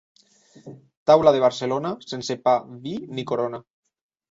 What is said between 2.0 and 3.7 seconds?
sense pa, vi, ni corona.